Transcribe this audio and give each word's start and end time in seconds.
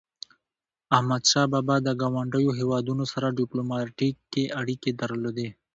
احمدشاه 0.97 1.47
بابا 1.53 1.75
د 1.83 1.89
ګاونډیو 2.01 2.51
هیوادونو 2.59 3.03
سره 3.13 3.35
ډیپلوماټيکي 3.39 4.43
اړيکي 4.59 4.91
درلودی. 5.01 5.47